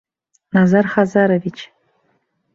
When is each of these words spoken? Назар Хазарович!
Назар 0.53 0.85
Хазарович! 0.93 1.59